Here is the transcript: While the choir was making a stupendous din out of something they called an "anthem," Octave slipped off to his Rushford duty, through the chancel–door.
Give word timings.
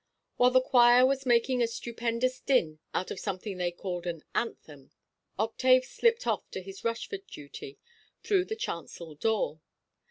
While 0.37 0.49
the 0.49 0.61
choir 0.63 1.05
was 1.05 1.27
making 1.27 1.61
a 1.61 1.67
stupendous 1.67 2.39
din 2.39 2.79
out 2.91 3.11
of 3.11 3.19
something 3.19 3.57
they 3.57 3.69
called 3.71 4.07
an 4.07 4.23
"anthem," 4.33 4.89
Octave 5.37 5.85
slipped 5.85 6.25
off 6.25 6.49
to 6.49 6.63
his 6.63 6.83
Rushford 6.83 7.27
duty, 7.27 7.77
through 8.23 8.45
the 8.45 8.55
chancel–door. 8.55 9.61